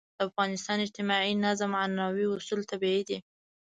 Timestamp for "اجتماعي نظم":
0.85-1.71